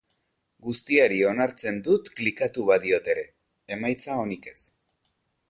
Guztiari 0.67 1.19
onartzen 1.31 1.77
dut 1.89 2.09
klikatu 2.21 2.65
badiot 2.71 3.11
ere, 3.15 3.27
emaitza 3.77 4.19
onik 4.25 4.51
ez. 4.55 4.59